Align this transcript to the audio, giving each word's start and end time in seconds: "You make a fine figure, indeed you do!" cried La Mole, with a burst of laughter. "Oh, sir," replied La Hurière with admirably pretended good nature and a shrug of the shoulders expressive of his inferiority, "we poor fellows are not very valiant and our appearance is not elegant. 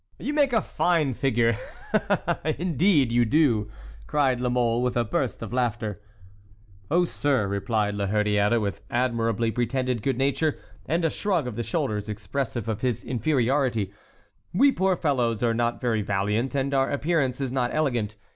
"You 0.17 0.33
make 0.33 0.51
a 0.51 0.63
fine 0.63 1.13
figure, 1.13 1.59
indeed 2.43 3.11
you 3.11 3.23
do!" 3.23 3.69
cried 4.07 4.41
La 4.41 4.49
Mole, 4.49 4.81
with 4.81 4.97
a 4.97 5.03
burst 5.03 5.43
of 5.43 5.53
laughter. 5.53 6.01
"Oh, 6.89 7.05
sir," 7.05 7.47
replied 7.47 7.93
La 7.93 8.07
Hurière 8.07 8.59
with 8.59 8.81
admirably 8.89 9.51
pretended 9.51 10.01
good 10.01 10.17
nature 10.17 10.57
and 10.87 11.05
a 11.05 11.11
shrug 11.11 11.45
of 11.45 11.55
the 11.55 11.61
shoulders 11.61 12.09
expressive 12.09 12.67
of 12.67 12.81
his 12.81 13.03
inferiority, 13.03 13.93
"we 14.51 14.71
poor 14.71 14.95
fellows 14.97 15.43
are 15.43 15.53
not 15.53 15.79
very 15.79 16.01
valiant 16.01 16.55
and 16.55 16.73
our 16.73 16.89
appearance 16.89 17.39
is 17.39 17.51
not 17.51 17.69
elegant. 17.71 18.15